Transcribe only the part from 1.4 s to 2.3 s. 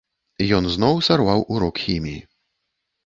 урок хіміі.